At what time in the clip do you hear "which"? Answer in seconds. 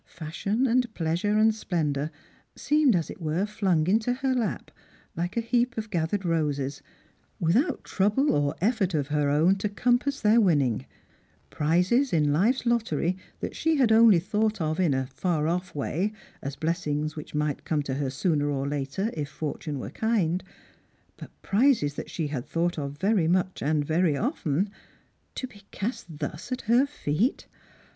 17.15-17.35